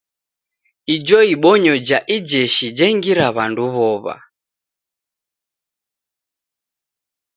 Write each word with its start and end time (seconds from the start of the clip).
Ijo 0.95 1.19
ibonyo 1.33 1.73
ja 1.87 1.99
ijeshi 2.15 2.65
jengira 2.77 3.25
w'andu 3.35 3.65
w'ow'a. 3.73 4.15